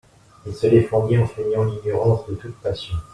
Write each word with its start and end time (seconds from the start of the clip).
Il 0.47 0.55
se 0.55 0.65
défendit 0.65 1.19
en 1.19 1.27
feignant 1.27 1.63
l'ignorance 1.63 2.27
de 2.27 2.33
toute 2.33 2.55
passion. 2.59 2.95